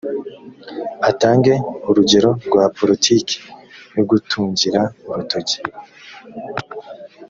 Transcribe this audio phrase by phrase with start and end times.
[1.09, 1.53] atange
[1.89, 3.35] urugero rwa politiki
[3.95, 5.57] yo gutungira urutoki